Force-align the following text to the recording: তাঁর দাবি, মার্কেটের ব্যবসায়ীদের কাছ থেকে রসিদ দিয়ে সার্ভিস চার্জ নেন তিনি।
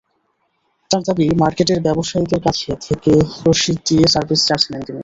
তাঁর 0.91 1.01
দাবি, 1.07 1.25
মার্কেটের 1.41 1.79
ব্যবসায়ীদের 1.81 2.41
কাছ 2.43 2.57
থেকে 2.87 3.11
রসিদ 3.45 3.77
দিয়ে 3.87 4.05
সার্ভিস 4.13 4.41
চার্জ 4.47 4.63
নেন 4.71 4.81
তিনি। 4.87 4.99